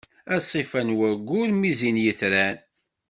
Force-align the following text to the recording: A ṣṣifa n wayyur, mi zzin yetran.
A 0.33 0.37
ṣṣifa 0.43 0.81
n 0.87 0.89
wayyur, 0.97 1.49
mi 1.53 1.71
zzin 1.77 1.97
yetran. 2.03 2.57